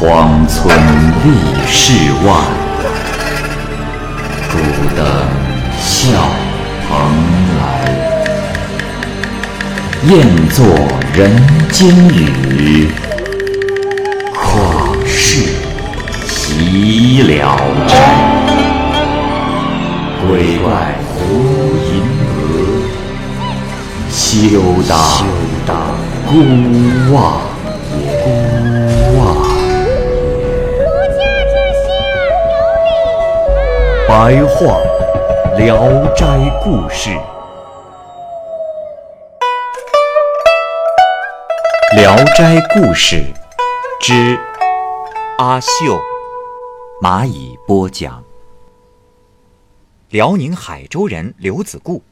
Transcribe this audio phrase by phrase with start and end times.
[0.00, 0.72] 荒村
[1.24, 1.28] 立
[1.66, 1.92] 世
[2.24, 2.30] 外，
[4.48, 4.54] 孤
[4.94, 5.04] 灯
[5.80, 5.90] 笑
[6.86, 6.88] 蓬
[7.58, 7.60] 莱。
[10.06, 10.14] 雁
[10.50, 10.64] 作
[11.12, 11.18] 人
[11.72, 12.88] 间雨，
[14.32, 15.42] 旷世
[16.28, 17.58] 岂了
[17.88, 17.92] 斋。
[20.28, 21.18] 鬼怪无
[21.88, 21.90] 银
[22.36, 22.38] 娥，
[24.12, 24.16] 休
[25.66, 25.76] 当
[26.24, 26.30] 孤
[27.12, 27.16] 望
[34.08, 34.80] 白话
[35.58, 35.76] 《聊
[36.14, 36.24] 斋
[36.64, 37.10] 故事》，
[41.94, 43.16] 《聊斋故事》
[44.00, 44.40] 之
[45.36, 45.68] 阿秀，
[47.02, 48.24] 蚂蚁播讲。
[50.08, 52.02] 辽宁海州人刘子固，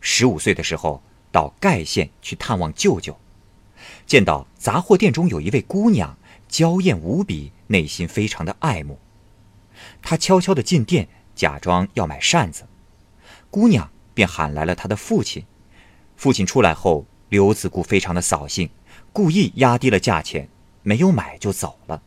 [0.00, 3.14] 十五岁的时候到盖县去探望舅舅，
[4.06, 6.16] 见到杂货店中有一位姑娘
[6.48, 8.98] 娇艳无比，内心非常的爱慕。
[10.00, 11.06] 他悄悄地进店，
[11.36, 12.66] 假装要买扇子，
[13.48, 15.44] 姑娘便喊来了他的父亲。
[16.16, 18.68] 父亲出来后，刘子固非常的扫兴，
[19.12, 20.48] 故意压低了价钱，
[20.82, 22.02] 没有买就走了。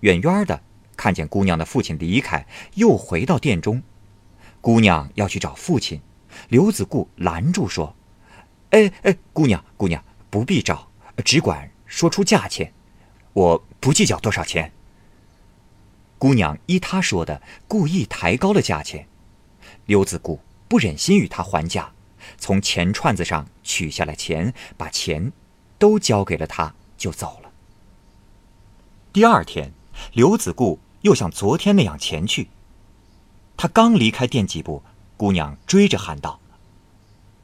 [0.00, 0.60] 远远的。
[0.96, 3.82] 看见姑娘的父亲离开，又回到店中。
[4.60, 6.00] 姑娘要去找父亲，
[6.48, 7.96] 刘子固拦住说
[8.70, 10.88] ：“哎哎，姑娘姑娘，不必找，
[11.24, 12.72] 只管说出价钱，
[13.32, 14.70] 我不计较多少钱。”
[16.24, 19.06] 姑娘依他说的，故意抬高了价钱。
[19.84, 21.92] 刘子固不忍心与他还价，
[22.38, 25.34] 从钱串子上取下了钱，把钱
[25.78, 27.50] 都交给了他，就走了。
[29.12, 29.70] 第二天。
[30.14, 32.48] 刘子固又像昨天那样前去。
[33.54, 34.82] 他刚离开店几步，
[35.18, 36.40] 姑娘追着喊道：“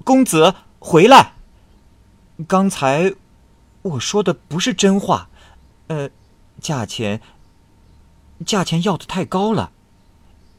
[0.03, 1.35] 公子回来！
[2.49, 3.15] 刚才
[3.83, 5.29] 我说的不是真话，
[5.89, 6.09] 呃，
[6.61, 7.21] 价钱
[8.45, 9.73] 价钱要的太高了。”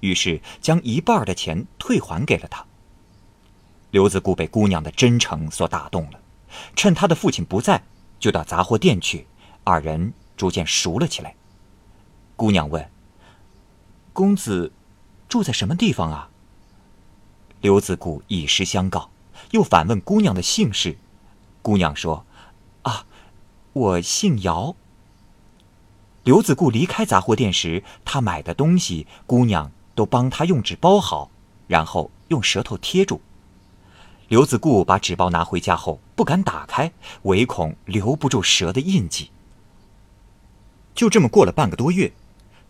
[0.01, 2.65] 于是将一半的钱退还给了他。
[3.91, 6.19] 刘子固被姑娘的真诚所打动了，
[6.75, 7.83] 趁他的父亲不在，
[8.19, 9.27] 就到杂货店去，
[9.63, 11.35] 二人逐渐熟了起来。
[12.35, 12.89] 姑娘问
[14.13, 14.71] ：“公子
[15.29, 16.29] 住在什么地方啊？”
[17.61, 19.11] 刘子固以实相告，
[19.51, 20.97] 又反问姑娘的姓氏。
[21.61, 22.25] 姑娘说
[22.81, 23.05] ：“啊，
[23.73, 24.75] 我姓姚。”
[26.23, 31.31] 刘子固离开杂货店时，他买的东西，姑娘都帮他用纸包好，
[31.67, 33.21] 然后用舌头贴住。
[34.27, 36.91] 刘子固把纸包拿回家后，不敢打开，
[37.23, 39.31] 唯恐留不住蛇的印记。
[40.93, 42.11] 就这么过了半个多月。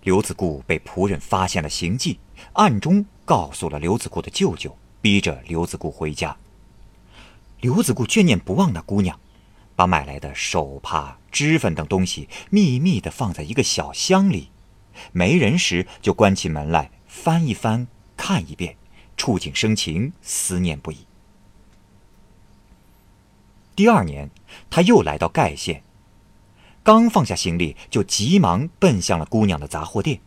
[0.04, 2.20] 刘子固被仆人发现了行迹，
[2.54, 6.36] 暗中告诉了刘子固的舅舅，逼着刘子固回家。
[7.60, 9.20] 刘子固眷念不忘那姑娘，
[9.76, 14.50] 把买来的手帕、脂粉等东西秘密地放在一个小箱里，
[15.12, 17.88] 没人时就关起门来翻一翻、
[18.18, 18.76] 看一遍，
[19.16, 21.08] 触景生情，思念不已。
[23.76, 24.30] 第二年，
[24.70, 25.84] 他又来到盖县。
[26.84, 30.20] 刚放下行李，就急忙奔向了姑娘的杂货店，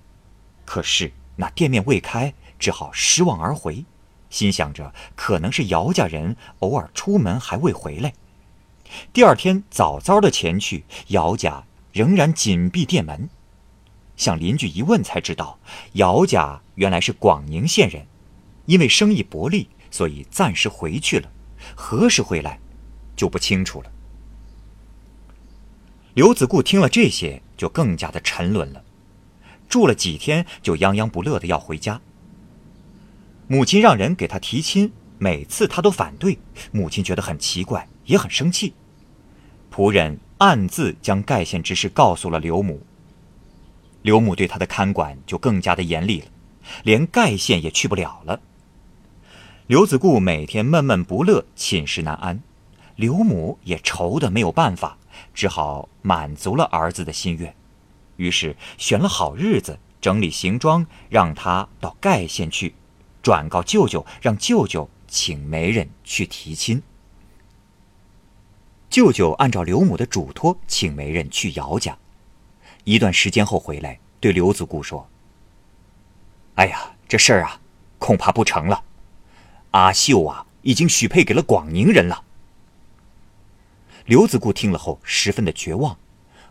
[0.65, 3.85] 可是那店面未开，只好失望而回，
[4.31, 8.15] 心想着可能是姚家人偶尔出门还未回来。
[9.13, 13.29] 第二天早早的前去，姚家仍然紧闭店门。
[14.17, 15.59] 向邻居一问，才知道
[15.95, 18.07] 姚家原来是广宁县人，
[18.67, 21.29] 因为生意薄利，所以暂时回去了，
[21.75, 22.61] 何时回来，
[23.17, 23.91] 就不清楚了。
[26.15, 28.85] 刘子固听了这些，就更加的沉沦了。
[29.69, 32.01] 住了几天，就泱泱不乐的要回家。
[33.49, 36.39] 母亲让人给他提亲，每次他都反对。
[36.71, 38.75] 母亲觉得很奇怪，也很生气。
[39.75, 42.81] 仆人暗自将盖县之事告诉了刘母。
[44.03, 46.27] 刘母对他的看管就更加的严厉了，
[46.85, 48.39] 连盖县也去不了了。
[49.67, 52.41] 刘子固每天闷闷不乐，寝食难安。
[52.95, 54.97] 刘母也愁得没有办法。
[55.33, 57.53] 只好满足了儿子的心愿，
[58.17, 62.75] 于是选了好日子，整理行装，让他到盖县去，
[63.23, 66.81] 转告舅舅，让舅舅请媒人去提亲。
[68.95, 71.99] 舅舅按照刘母的嘱托，请媒人去姚家。
[72.85, 75.11] 一段时间后回来，对刘子固说
[76.55, 77.61] ：“哎呀，这事儿啊，
[77.99, 78.85] 恐怕不成了。
[79.73, 82.23] 阿秀啊，已经许配给了广宁人了。”
[84.07, 85.99] 刘子固听了后，十分的绝望。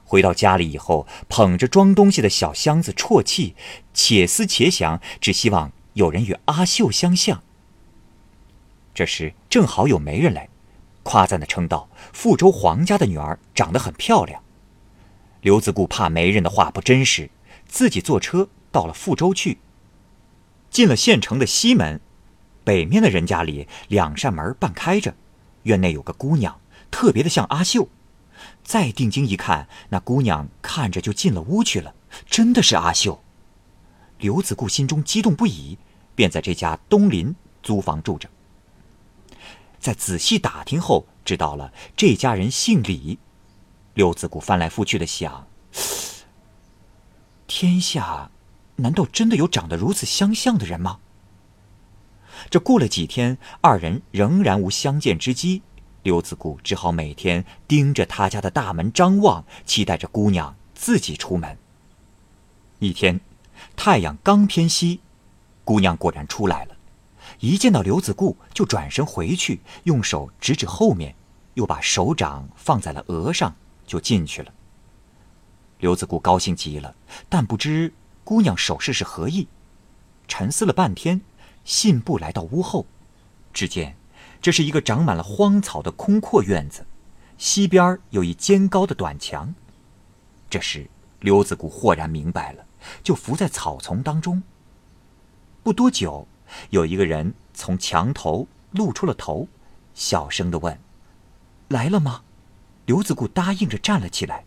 [0.03, 3.55] 回到家里以后，捧着装东西的小箱子啜泣，
[3.93, 7.41] 且思且想，只希望有人与阿秀相像。
[8.93, 10.49] 这时正好有媒人来，
[11.13, 14.42] 夸赞的称道：“富州黄家的女儿长得很漂亮。”
[15.42, 17.30] 刘子固怕媒人的话不真实，
[17.68, 19.60] 自己坐车到了富州去。
[20.71, 22.01] 进了县城的西门，
[22.63, 25.13] 北面的人家里两扇门半开着，
[25.62, 27.88] 院内有个姑娘，特别的像阿秀。
[28.63, 31.94] 再定睛一看，那姑娘看着就进了屋去了，
[32.25, 33.21] 真的是阿秀。
[34.18, 35.77] 刘子固心中激动不已，
[36.15, 38.27] 便在这家东林租房住着。
[39.83, 43.19] 在仔细打听后，知道了这家人姓李。
[43.95, 45.45] 刘子固翻来覆去的想：
[47.47, 48.31] 天下
[48.77, 51.00] 难道真的有长得如此相像的人吗？
[52.50, 55.62] 这过了几天，二人仍然无相见之机。
[56.03, 61.57] 刘子固只好每天盯着他家的大门张望，期待着姑娘自己出门。
[62.79, 63.19] 一天，
[63.75, 65.01] 太阳刚偏西，
[65.65, 66.72] 姑娘果然出来了。
[67.43, 71.13] 一见到刘子固，就转身回去，用手指指后面，
[71.55, 73.53] 又把手掌放在了额上，
[73.85, 74.53] 就进去了。
[75.79, 76.95] 刘子固高兴极了，
[77.27, 77.93] 但不知
[78.23, 79.49] 姑娘手势是何意，
[80.25, 81.19] 沉思了半天，
[81.65, 82.85] 信步来到屋后，
[83.51, 83.97] 只见。
[84.41, 86.85] 这是一个长满了荒草的空阔院子，
[87.37, 89.53] 西边有一尖高的短墙。
[90.49, 92.65] 这时，刘子固豁然明白了，
[93.03, 94.41] 就伏在草丛当中。
[95.61, 96.25] 不多久，
[96.71, 99.47] 有一个人从墙头露出了头，
[99.94, 100.79] 小声的问
[101.69, 102.23] ：“来了吗？”
[102.85, 104.44] 刘子固答应着站了起来，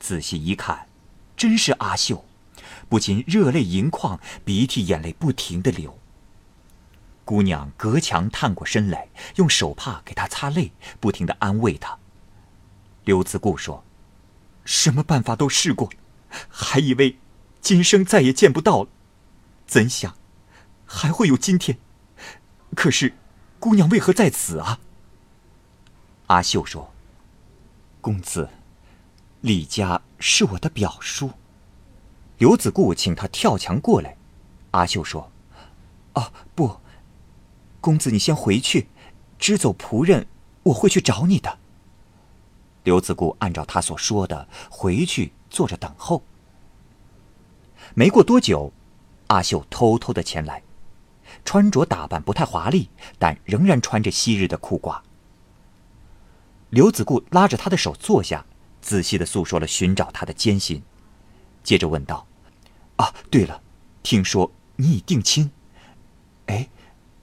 [0.00, 0.86] 仔细一看，
[1.36, 2.24] 真是阿秀，
[2.88, 5.98] 不禁热泪盈眶，鼻涕眼泪不停的流。
[7.26, 11.98] 姑娘隔墙探过身来，用手帕给他擦泪，不停的安慰他。
[13.04, 13.84] 刘子固说
[14.64, 15.90] ：“什么办法都试过，
[16.48, 17.18] 还以为
[17.60, 18.88] 今生再也见不到了，
[19.66, 20.16] 怎想
[20.88, 21.78] 还会有今天？
[22.74, 23.14] 可是
[23.60, 24.80] 姑娘为何在此啊？”
[26.26, 26.92] 阿秀说
[28.00, 28.48] ：“公子，
[29.42, 31.30] 李家是我的表叔。”
[32.38, 34.16] 刘子固请他跳墙过来。
[34.70, 35.30] 阿秀说
[36.14, 36.80] ：“哦，不。”
[37.80, 38.88] 公子，你先回去，
[39.38, 40.26] 支走仆人，
[40.64, 41.58] 我会去找你的。
[42.84, 46.22] 刘子固按照他所说的回去坐着等候。
[47.94, 48.72] 没过多久，
[49.28, 50.62] 阿秀偷偷的前来，
[51.48, 55.00] 穿着打扮不太华丽，但仍然穿着昔日的裤褂。
[56.68, 58.44] 刘子固拉着他的手坐下，
[58.82, 60.82] 仔细的诉说了寻找他的艰辛，
[61.64, 62.26] 接着问道
[62.96, 63.62] ：“啊，对了，
[64.02, 65.50] 听说你已定亲，
[66.48, 66.68] 哎？”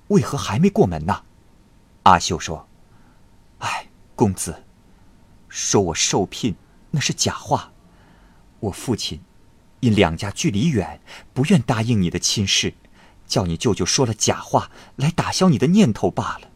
[0.10, 1.22] 为何还没过门呢？
[2.02, 2.68] 阿秀说
[3.62, 4.64] ：“哎，公子，
[5.48, 6.56] 说我受聘
[6.90, 7.72] 那是假话。
[8.60, 9.22] 我父亲
[9.82, 11.00] 因两家距离远，
[11.32, 12.74] 不愿答应你的亲事，
[13.28, 16.50] 叫你舅舅说了假话来打消你的念头罢了。”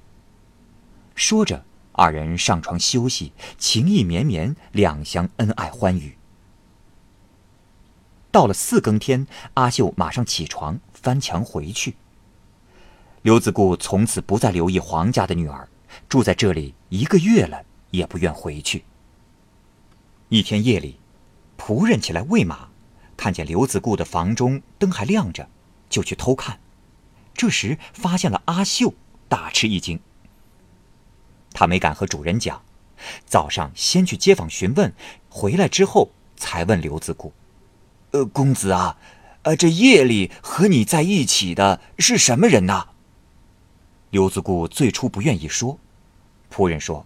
[1.16, 6.18] 说着，二人上床休息，情意绵绵，两相恩爱欢愉。
[8.32, 11.96] 到了四更天，阿秀马上起床，翻墙回去。
[13.22, 15.68] 刘子固从此不再留意黄家的女儿，
[16.08, 18.86] 住在这里一个月了，也不愿回去。
[20.30, 21.00] 一天夜里，
[21.58, 22.70] 仆人起来喂马，
[23.18, 25.50] 看见刘子固的房中灯还亮着，
[25.90, 26.60] 就去偷看。
[27.34, 28.94] 这时发现了阿秀，
[29.28, 30.00] 大吃一惊。
[31.54, 32.62] 他没敢和主人讲，
[33.26, 34.94] 早上先去街坊询问，
[35.30, 37.34] 回来之后才问刘子固
[38.12, 38.98] ：“呃，公子啊，
[39.44, 42.90] 呃，这夜里和你在一起的是什么人呐？”
[44.12, 45.80] 刘子固最初不愿意说，
[46.54, 47.06] 仆人说：“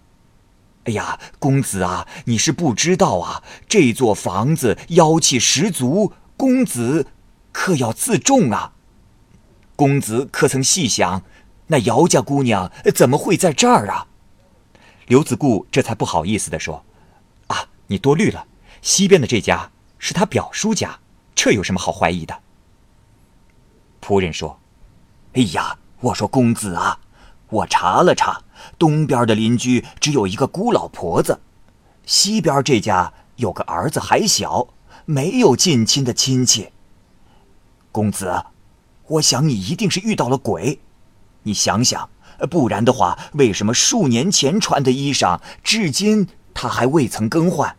[0.86, 7.08] 哎呀，公子啊，你是不知道啊，这座房子妖气十足，公子
[7.52, 8.74] 可要自重啊。
[9.76, 11.24] 公子可曾细想，
[11.68, 14.08] 那姚家姑娘怎么会在这儿啊？”
[15.08, 16.84] 刘子固这才不好意思的说
[17.48, 18.46] ：“啊，你多虑了，
[18.82, 21.00] 西边的这家是他表叔家，
[21.36, 22.42] 这有什么好怀疑的？”
[24.02, 24.60] 仆人说
[25.34, 27.00] ：“哎呀。”我说：“公子啊，
[27.48, 28.44] 我查了查，
[28.78, 31.40] 东边的邻居只有一个孤老婆子，
[32.06, 34.68] 西边这家有个儿子还小，
[35.06, 36.74] 没有近亲的亲戚。
[37.94, 38.44] 公子，
[39.08, 40.80] 我想你一定是遇到了鬼，
[41.44, 42.10] 你想想，
[42.50, 47.76] 不然的话，为什么数年前穿的衣裳，至今他还未曾更换？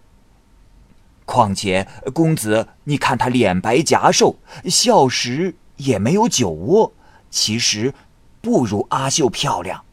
[1.25, 6.93] 况且，公子，你看他脸白颊瘦，笑时也没有酒窝，
[7.31, 7.95] 其实……”
[8.45, 9.87] 不如阿秀漂亮。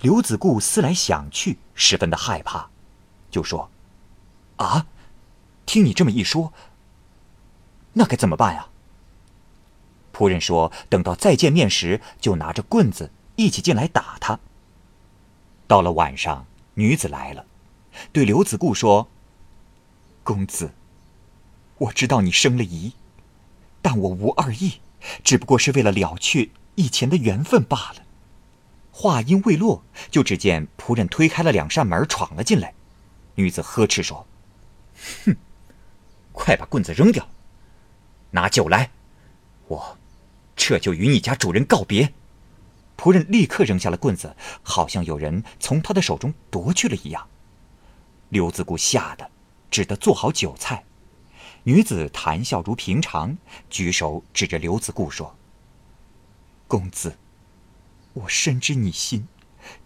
[0.00, 2.70] 刘子固思来想去，十分的害怕，
[3.30, 3.70] 就说
[4.56, 4.86] ：“啊，
[5.66, 6.54] 听你这么一说，
[7.92, 8.68] 那该怎么办呀？”
[10.12, 14.38] 仆人说：“等到再见面时，就拿着棍子一起进来打他。”
[15.66, 17.46] 到了晚上，女子来了，
[18.12, 19.08] 对刘子固说
[20.22, 20.72] ：“公子，
[21.78, 22.92] 我知道你生了疑，
[23.80, 24.80] 但我无二意，
[25.24, 28.02] 只不过是为了了却以前的缘分罢了。
[28.90, 32.74] 话音未落，就只见仆人推开了两扇门，闯了进来。
[33.36, 34.26] 女子呵斥说
[35.24, 35.36] ：“哼，
[36.32, 37.26] 快把棍子扔掉，
[38.32, 38.90] 拿酒来，
[39.68, 39.98] 我
[40.56, 42.14] 这就与你家主人告别。”
[42.96, 47.28] 仆人立刻扔下了棍子，好像有人从他的手中夺去了一样。
[48.28, 49.30] 刘子固吓得
[49.70, 50.84] 只得做好酒菜。
[51.64, 53.36] 女子谈笑如平常，
[53.70, 55.36] 举手指着刘子固说
[56.68, 57.18] ：“公子。”
[58.14, 59.26] 我深知你心，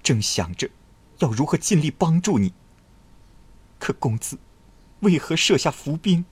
[0.03, 0.69] 正想着
[1.21, 2.53] 要如何尽力帮助你。
[3.79, 4.37] 可公子
[5.01, 6.25] 为何设下伏兵？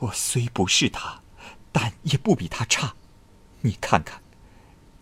[0.00, 1.22] 我虽不是他，
[1.74, 2.94] 但也不比他差。
[3.62, 4.22] 你看看，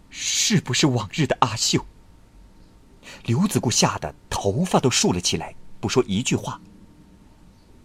[0.08, 1.84] 是不是往日的阿秀？
[3.26, 6.62] 刘子固吓得头发都竖了起来，不说一句话。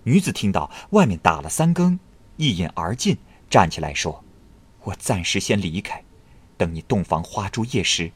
[0.04, 2.00] 女子听到外面打了三更，
[2.38, 3.18] 一饮而尽，
[3.50, 4.24] 站起来说
[4.86, 6.02] ：“我暂时先离开。”
[6.56, 8.12] 等你洞房花烛夜时，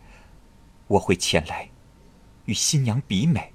[0.88, 1.70] 我会前来，
[2.46, 3.52] 与新娘比美。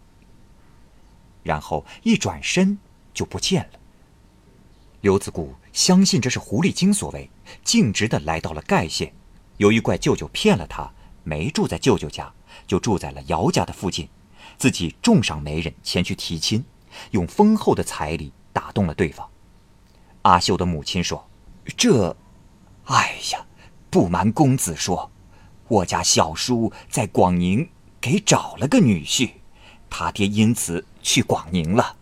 [1.42, 2.78] 然后一转身
[3.14, 3.78] 就不见了。
[5.06, 7.30] 刘子固相信这是狐狸精所为，
[7.62, 9.14] 径直的来到了盖县。
[9.58, 10.90] 由于怪舅舅骗了他，
[11.22, 12.34] 没住在舅舅家，
[12.66, 14.08] 就住在了姚家的附近。
[14.58, 16.64] 自己重赏媒人前去提亲，
[17.12, 19.30] 用丰厚的彩礼打动了对方。
[20.22, 21.25] 阿秀的母亲说
[21.78, 22.16] ：“这，
[22.86, 23.46] 哎呀。”
[23.88, 25.12] 不瞒公子说，
[25.68, 27.70] 我家小叔在广宁
[28.00, 29.30] 给找了个女婿，
[29.88, 31.94] 他爹因此去广宁了，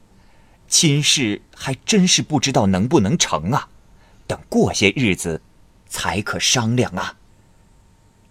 [0.75, 3.69] 亲事还真是不知道能不能成啊，
[4.27, 5.41] 等过些日子
[5.87, 7.17] 才可商量啊。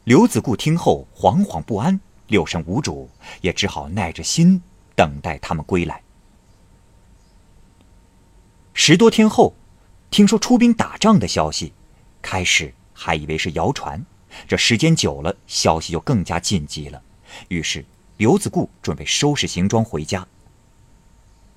[0.04, 3.10] 刘子固听后惶惶不安，六神无主，
[3.40, 4.62] 也只好耐着心
[4.94, 6.04] 等待他们归来。
[8.74, 9.54] 十多天后，
[10.12, 11.72] 听说出兵打仗的消息，
[12.22, 12.74] 开始。
[12.92, 14.06] 还以为是谣传，
[14.50, 17.02] 这时间久了，消息就更加紧急了。
[17.48, 17.86] 于是
[18.18, 20.28] 刘子固准备收拾行装回家。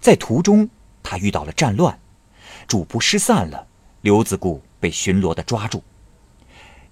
[0.01, 0.69] 在途中，
[1.09, 2.01] 他遇到了战乱，
[2.67, 3.69] 主仆失散了，
[4.01, 5.85] 刘子固被巡逻的抓住。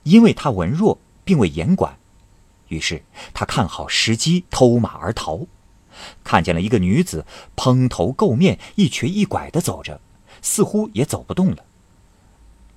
[0.04, 1.98] 因为他文弱，并未严管，
[2.68, 3.02] 于是
[3.32, 5.40] 他看好时机偷马而逃。
[6.22, 10.00] 看见了一个女子蓬头垢面、一瘸一拐的走着，
[10.40, 11.64] 似乎也走不动了。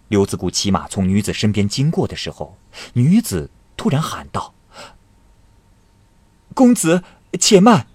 [0.07, 2.57] 刘子固骑马从女子身边经过的时候，
[2.93, 4.55] 女子突然喊道
[6.55, 7.03] ：“公子，
[7.39, 7.85] 且慢，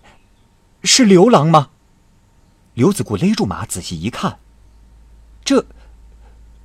[0.84, 1.70] 是刘郎吗？”
[2.74, 4.38] 刘子固勒住马，仔细一看，
[5.44, 5.66] 这，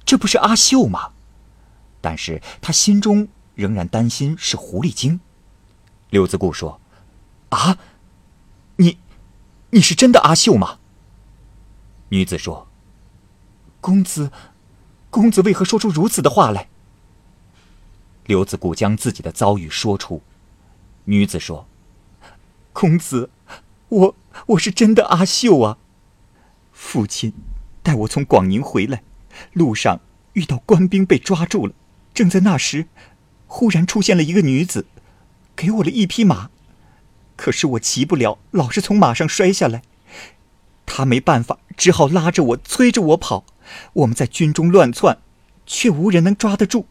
[0.06, 1.12] 这不是阿秀吗？
[2.00, 5.20] 但是他心中仍然担心是狐狸精。
[6.10, 6.80] 刘子固说
[7.50, 7.78] ：“啊，
[8.78, 8.98] 你，
[9.72, 10.80] 你是真的阿秀吗？”
[12.10, 12.68] 女子说
[13.82, 14.32] ：“公子。”
[15.10, 16.70] 公子为何说出如此的话来？
[18.26, 20.22] 刘子固将自己的遭遇说出。
[21.06, 21.66] 女子说
[22.72, 23.30] ：“公子，
[23.90, 24.16] 我
[24.48, 25.78] 我是真的阿秀啊。
[26.78, 27.34] 父亲
[27.82, 29.02] 带我从广宁回来，
[29.52, 30.00] 路上
[30.34, 31.74] 遇到官兵被抓住了。
[32.14, 32.86] 正在那时，
[33.48, 34.86] 忽然出现了一个女子，
[35.56, 36.52] 给我了一匹马。
[37.36, 39.82] 可是我骑不了，老是从马上摔下来。
[40.86, 43.44] 他没办法，只好拉着我，催着我跑。”
[43.94, 45.18] 我们在军中乱窜，
[45.66, 46.86] 却无人能抓得住。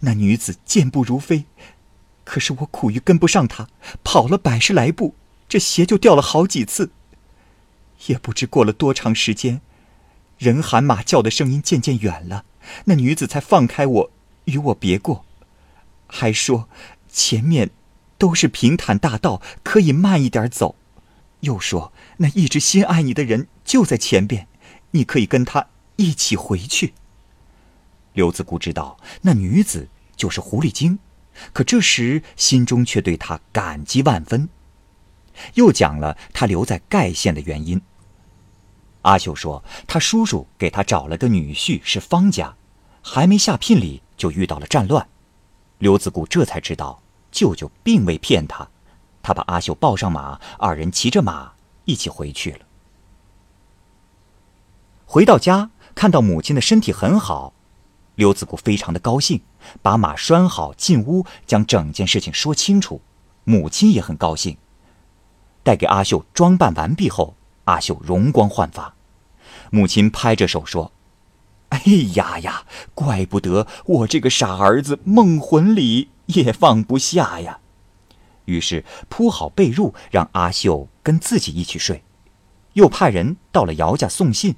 [0.00, 1.44] 那女子健步如飞，
[2.24, 3.68] 可是我苦于跟不上她，
[4.04, 5.14] 跑了百十来步，
[5.48, 6.90] 这鞋就掉了好几次。
[8.06, 9.60] 也不知过了多长时间，
[10.38, 12.44] 人喊马叫的声音渐渐远了，
[12.84, 14.10] 那女子才放开我，
[14.44, 15.24] 与我别过，
[16.06, 16.68] 还说
[17.08, 17.70] 前面
[18.18, 20.76] 都是平坦大道，可以慢一点走。
[21.40, 24.46] 又说那一直心爱你的人就在前边。
[24.92, 26.94] 你可以跟他一起回去。
[28.12, 30.98] 刘子固知道那女子就是狐狸精，
[31.52, 34.48] 可这时心中却对她感激万分。
[35.54, 37.80] 又讲了他留在盖县的原因。
[39.02, 42.54] 阿秀说，他叔叔给他找了个女婿，是方家，
[43.02, 45.08] 还没下聘礼就遇到了战乱。
[45.78, 48.68] 刘子固这才知道舅舅并未骗他，
[49.22, 51.52] 他把阿秀抱上马，二人骑着马
[51.84, 52.60] 一起回去了。
[55.06, 57.54] 回到家，看到母亲的身体很好，
[58.16, 59.40] 刘子固非常的高兴，
[59.80, 63.00] 把马拴好，进屋将整件事情说清楚。
[63.44, 64.58] 母亲也很高兴。
[65.62, 68.94] 待给阿秀装扮完毕后，阿秀容光焕发，
[69.70, 70.92] 母亲拍着手说
[71.70, 71.82] ：“哎
[72.14, 72.64] 呀呀，
[72.94, 77.60] 怪不得我这个傻儿子梦魂里也放不下呀。”
[78.46, 82.02] 于是铺好被褥，让阿秀跟自己一起睡。
[82.74, 84.54] 又派人到了姚家送信。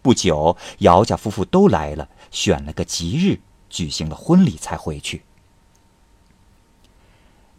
[0.00, 5.24] 不久，姚家夫妇都来了，选了个吉日，举行了婚礼，才回去。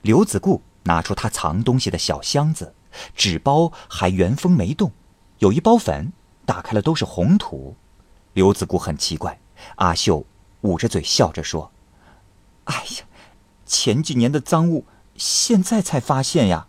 [0.01, 2.73] 刘子固拿出他藏东西的小箱子，
[3.15, 4.91] 纸包还原封没动，
[5.39, 6.11] 有一包粉，
[6.45, 7.75] 打开了都是红土。
[8.33, 9.39] 刘子固很奇怪，
[9.75, 10.25] 阿秀
[10.61, 11.71] 捂着嘴笑着说
[12.65, 13.05] ：“哎呀，
[13.65, 16.67] 前几年的赃物，现在才发现呀。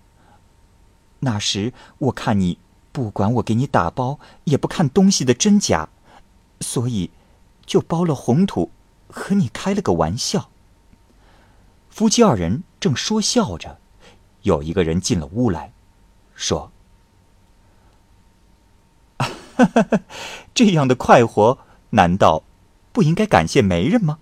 [1.21, 2.59] 那时我看你
[2.93, 5.91] 不管我给你打包，也不看东西的真假，
[6.61, 7.11] 所以
[7.67, 8.71] 就包了红土，
[9.09, 10.51] 和你开了个玩笑。”
[11.91, 13.79] 夫妻二人正说笑着，
[14.43, 15.73] 有一个人进了屋来，
[16.41, 16.73] 说
[20.55, 21.59] ：“这样的快活，
[21.91, 22.43] 难道
[22.93, 24.19] 不应该感谢媒人吗？”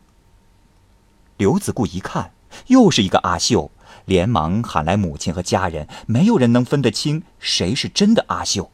[1.39, 2.33] 刘子固一看，
[2.67, 3.71] 又是一个阿秀，
[4.05, 8.73] 连忙喊来母亲和家人，没有人能分得清谁是真的阿秀。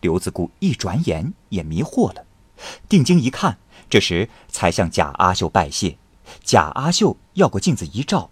[0.00, 2.24] 刘子固一转眼也迷惑了，
[2.88, 3.58] 定睛一看，
[3.90, 5.98] 这时才向假阿秀拜谢。
[6.44, 8.30] 假阿秀要过镜子一照，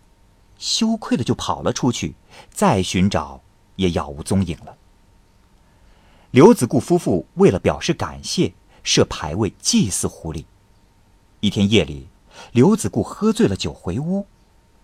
[0.59, 2.15] 羞愧的就跑了出去，
[2.53, 3.41] 再寻找
[3.77, 4.77] 也杳无踪影了。
[6.33, 8.53] 刘子固夫妇为了表示感谢，
[8.83, 10.45] 设牌位祭祀狐狸。
[11.41, 12.09] 一天夜里，
[12.53, 14.27] 刘子固喝醉了酒回屋，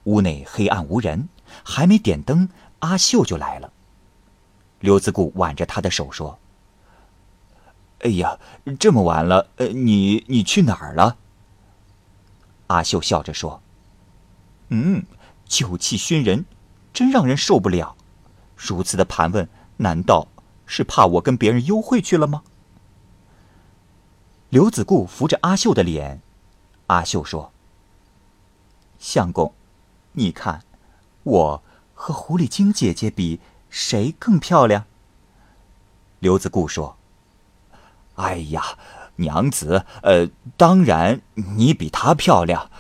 [0.05, 1.29] 屋内黑暗无人，
[1.65, 3.73] 还没点灯，阿秀就来了。
[4.81, 6.39] 刘子固挽着他的手说
[8.01, 8.39] ：“哎呀，
[8.79, 11.17] 这么晚了，呃，你你去哪儿了？”
[12.69, 13.63] 阿秀笑着说
[14.71, 15.05] ：“嗯，
[15.47, 16.47] 酒气熏人，
[16.93, 17.97] 真让人受不了。
[18.67, 20.29] 如此的盘问，难道
[20.67, 22.43] 是怕我跟别人幽会去了吗？”
[24.51, 26.23] 刘子固扶着阿秀的脸，
[26.87, 27.53] 阿秀说
[28.99, 29.53] ：“相公，
[30.13, 30.63] 你看，
[31.23, 31.63] 我
[31.95, 34.85] 和狐狸精姐姐比，谁更漂亮？”
[36.21, 36.97] 刘子固说
[38.17, 38.63] ：“哎呀。”
[39.17, 42.71] 娘子，呃，当然你比她漂亮，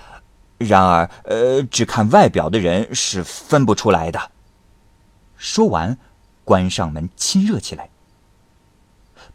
[0.57, 4.32] 然而，呃，只看外表的人是分不出来的。
[5.43, 5.99] 说完，
[6.45, 7.91] 关上门，亲热起来。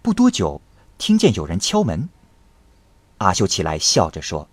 [0.02, 0.62] 不多久，
[0.98, 2.08] 听见有人敲门。
[3.18, 4.48] 阿秀起来，笑着说：“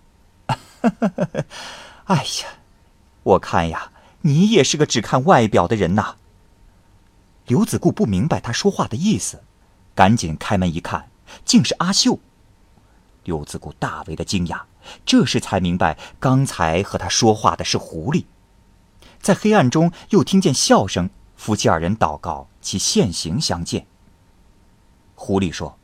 [2.03, 2.59] 哎呀，
[3.23, 6.17] 我看呀，你也是个只看外表的人呐。”
[7.47, 9.41] 刘子固不明白他说话的意思，
[9.95, 11.09] 赶紧开门一看，
[11.45, 12.19] 竟是阿秀。
[13.23, 14.63] 刘子固大为的惊讶，
[15.05, 18.25] 这时才明白刚才和他说话的是狐狸。
[19.21, 23.87] 在黑暗中又听见笑声，夫妻二人祷告其现形相见。
[25.15, 25.77] 狐狸说：“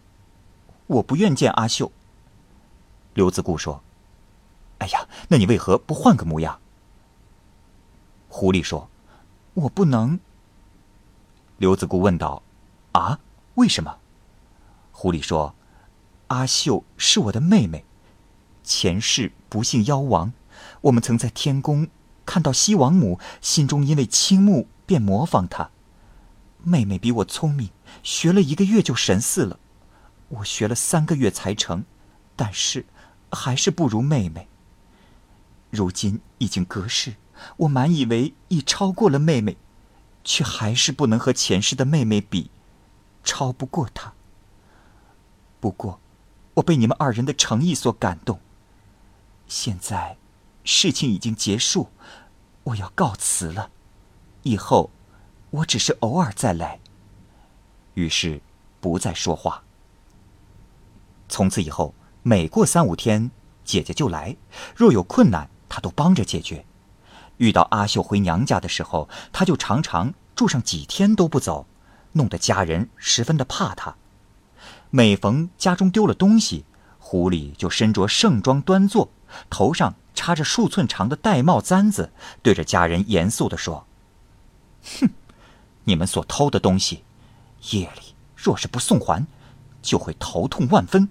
[0.87, 1.91] 我不愿见阿秀。”
[3.13, 3.81] 刘子固说
[4.79, 6.59] ：“哎呀，那你为何不换个模样？”
[8.29, 8.89] 狐狸说
[9.55, 10.19] ：“我不能。”
[11.57, 12.41] 刘子固问道
[12.93, 13.19] ：“啊，
[13.55, 13.97] 为什么？”
[14.91, 15.55] 狐狸说。
[16.27, 17.83] 阿秀是我的妹妹，
[18.63, 20.31] 前世不幸夭亡。
[20.79, 21.89] 我们曾在天宫
[22.25, 25.71] 看到西王母，心中因为倾慕，便模仿她。
[26.61, 27.69] 妹妹比我聪明，
[28.03, 29.57] 学了一个月就神似了。
[30.27, 31.85] 我学了三个月才成，
[32.35, 32.85] 但是
[33.31, 34.49] 还是不如妹妹。
[35.69, 37.15] 如今已经隔世，
[37.55, 39.55] 我满以为已超过了妹妹，
[40.25, 42.51] 却还是不能和前世的妹妹比，
[43.23, 44.11] 超不过她。
[45.61, 46.01] 不过。
[46.55, 48.41] 我被你们二人的诚意所感动。
[49.47, 50.17] 现在，
[50.65, 51.87] 事情已经结束，
[52.65, 53.71] 我要告辞了。
[54.43, 54.89] 以后，
[55.49, 56.79] 我只是偶尔再来。
[57.93, 58.41] 于是，
[58.79, 59.63] 不再说话。
[61.27, 63.31] 从此以后，每过三五天，
[63.63, 64.35] 姐姐就来，
[64.75, 66.65] 若有困难，她都帮着解决。
[67.37, 71.65] 遇到阿秀回娘家的时候，她就常常住上几天都不走，
[72.13, 73.95] 弄得家人十分的怕她。
[74.89, 76.65] 每逢家中丢了东西，
[76.99, 79.09] 狐狸就身着盛装端坐，
[79.49, 83.87] 头上插着数寸长的玳瑁簪子，对着家人严肃地说
[84.83, 85.09] ：“哼，
[85.83, 87.03] 你们所偷的东西，
[87.71, 89.25] 夜里若是不送还，
[89.81, 91.09] 就会头痛万分，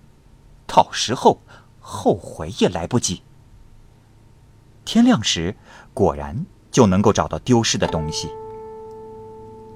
[0.67, 1.41] 到时候
[1.81, 3.23] 后悔也来不及。”
[4.85, 5.57] 天亮时，
[5.95, 8.29] 果然就能够找到丢失的东西。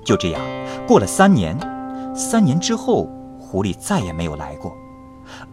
[0.04, 0.40] 就这样
[0.86, 1.58] 过了三年，
[2.14, 3.08] 三年之后。
[3.54, 4.76] 狐狸再也没有来过。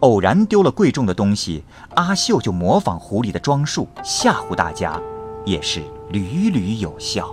[0.00, 1.62] 偶然丢了贵重的东西，
[1.94, 5.00] 阿秀就模仿狐狸的装束吓唬大家，
[5.44, 7.32] 也是屡屡有效。